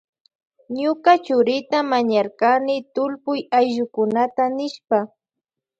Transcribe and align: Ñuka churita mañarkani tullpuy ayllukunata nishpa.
Ñuka 0.79 1.11
churita 1.25 1.77
mañarkani 1.91 2.75
tullpuy 2.93 3.39
ayllukunata 3.57 4.43
nishpa. 4.57 4.99